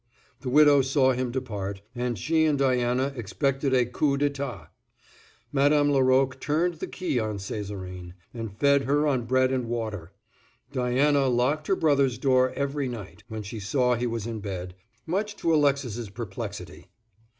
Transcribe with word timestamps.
The 0.39 0.49
widow 0.49 0.81
saw 0.81 1.11
him 1.11 1.29
depart, 1.31 1.83
and 1.93 2.17
she 2.17 2.45
and 2.45 2.57
Diana 2.57 3.13
expected 3.15 3.71
a 3.75 3.85
coup 3.85 4.17
d'état. 4.17 4.69
Madame 5.51 5.91
Laroque 5.91 6.39
turned 6.39 6.79
the 6.79 6.87
key 6.87 7.19
on 7.19 7.37
Césarine, 7.37 8.13
and 8.33 8.57
fed 8.57 8.85
her 8.85 9.05
on 9.05 9.25
bread 9.25 9.51
and 9.51 9.65
water; 9.67 10.11
Diana 10.71 11.27
locked 11.27 11.67
her 11.67 11.75
brother's 11.75 12.17
door 12.17 12.51
every 12.55 12.87
night, 12.87 13.21
when 13.27 13.43
she 13.43 13.61
knew 13.77 13.93
he 13.93 14.07
was 14.07 14.25
in 14.25 14.39
bed, 14.39 14.73
much 15.05 15.35
to 15.35 15.53
Alexis's 15.53 16.09
perplexity. 16.09 16.89